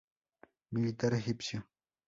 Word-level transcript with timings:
Militar 0.77 1.17
egipcio. 1.21 1.65